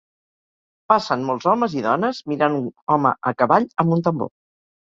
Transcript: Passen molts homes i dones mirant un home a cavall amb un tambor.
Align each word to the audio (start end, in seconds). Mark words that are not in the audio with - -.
Passen 0.93 1.25
molts 1.27 1.49
homes 1.51 1.75
i 1.81 1.85
dones 1.87 2.23
mirant 2.33 2.57
un 2.63 2.67
home 2.97 3.15
a 3.33 3.35
cavall 3.43 3.73
amb 3.85 3.99
un 3.99 4.05
tambor. 4.09 4.35